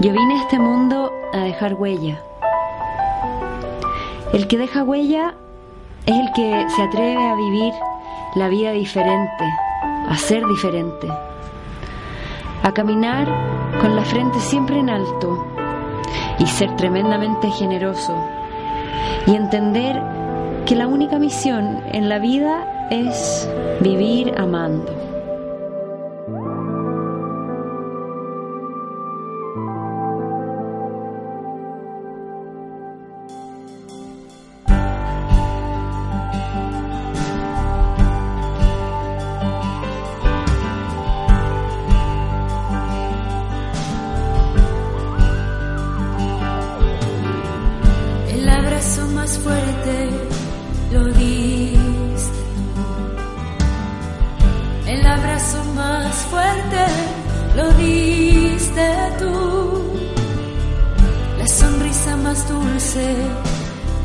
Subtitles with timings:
[0.00, 2.20] Yo vine a este mundo a dejar huella.
[4.32, 5.34] El que deja huella
[6.06, 7.72] es el que se atreve a vivir
[8.36, 9.44] la vida diferente,
[10.08, 11.08] a ser diferente,
[12.62, 13.26] a caminar
[13.80, 15.44] con la frente siempre en alto
[16.38, 18.14] y ser tremendamente generoso
[19.26, 20.00] y entender
[20.64, 23.50] que la única misión en la vida es
[23.80, 25.17] vivir amando.
[48.58, 50.10] Abrazo más fuerte
[50.90, 52.42] lo diste
[52.74, 52.86] tú.
[54.86, 56.84] El abrazo más fuerte
[57.56, 59.82] lo diste tú.
[61.38, 63.16] La sonrisa más dulce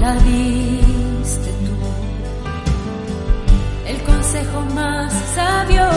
[0.00, 1.76] la diste tú.
[3.86, 5.88] El consejo más sabio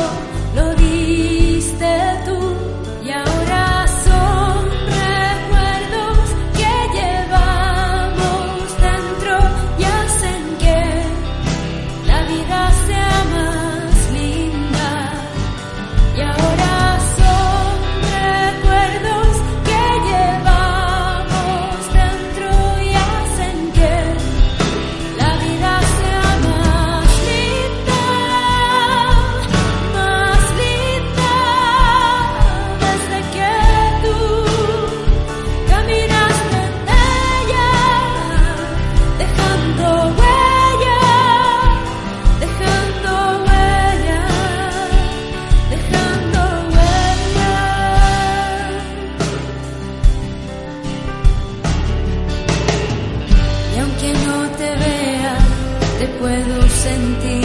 [56.23, 57.42] puedo sentir.